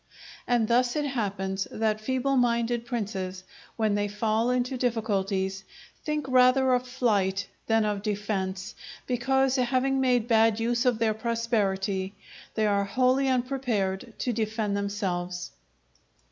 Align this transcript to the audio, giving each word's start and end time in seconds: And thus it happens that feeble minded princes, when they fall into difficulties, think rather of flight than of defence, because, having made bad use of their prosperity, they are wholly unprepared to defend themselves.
And 0.47 0.67
thus 0.67 0.95
it 0.95 1.05
happens 1.05 1.67
that 1.69 2.01
feeble 2.01 2.35
minded 2.35 2.87
princes, 2.87 3.43
when 3.75 3.93
they 3.93 4.07
fall 4.07 4.49
into 4.49 4.75
difficulties, 4.75 5.63
think 6.03 6.27
rather 6.27 6.73
of 6.73 6.87
flight 6.87 7.47
than 7.67 7.85
of 7.85 8.01
defence, 8.01 8.73
because, 9.05 9.57
having 9.57 10.01
made 10.01 10.27
bad 10.27 10.59
use 10.59 10.87
of 10.87 10.97
their 10.97 11.13
prosperity, 11.13 12.15
they 12.55 12.65
are 12.65 12.85
wholly 12.85 13.27
unprepared 13.27 14.15
to 14.17 14.33
defend 14.33 14.75
themselves. 14.75 15.51